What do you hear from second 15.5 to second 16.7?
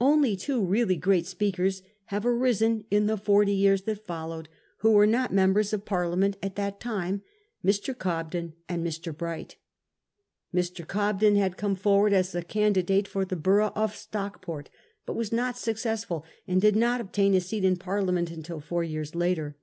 successful, and